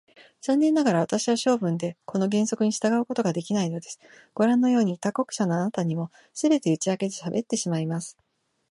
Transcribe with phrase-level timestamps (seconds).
[0.41, 3.99] 残念ながら、私は性分でこの原則に従うことができないのです。
[4.33, 8.17] ごらんのように、他国者のあなたにも、すべて打ち明けてしゃべってしまいます。